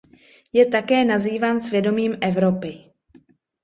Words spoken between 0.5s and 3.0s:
Je také nazýván svědomím Evropy.